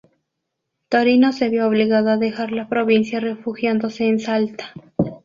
[0.89, 4.73] Torino se vio obligado a dejar la provincia refugiándose en Salta.